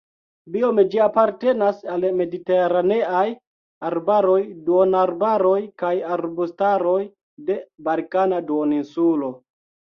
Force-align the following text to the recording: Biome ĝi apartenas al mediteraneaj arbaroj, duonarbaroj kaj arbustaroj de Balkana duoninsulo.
Biome 0.53 0.83
ĝi 0.93 1.01
apartenas 1.07 1.81
al 1.95 2.07
mediteraneaj 2.21 3.21
arbaroj, 3.91 4.39
duonarbaroj 4.71 5.55
kaj 5.85 5.95
arbustaroj 6.19 6.99
de 7.51 7.63
Balkana 7.91 8.45
duoninsulo. 8.53 9.35